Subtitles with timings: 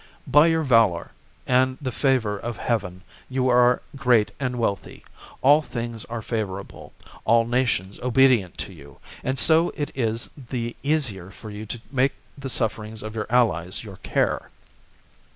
[0.25, 1.11] By your valour,
[1.45, 5.05] and the favour of heaven, you are great and wealthy.
[5.43, 6.91] All things are favourable,
[7.23, 12.13] all nations obedient to you, and so it is the easier for you to make
[12.35, 14.49] the sufferings of your allies your care.